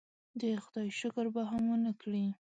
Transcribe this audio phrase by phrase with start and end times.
[0.39, 2.25] د خدای شکر به هم ونه کړي.